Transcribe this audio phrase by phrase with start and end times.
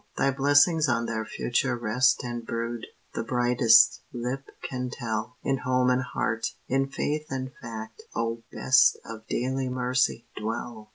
[0.17, 5.91] Thy blessings on their future rest and brood, The brightest, lip can tell, In home
[5.91, 10.25] and heart, in faith and fact, O best Of daily mercy!
[10.35, 10.89] dwell.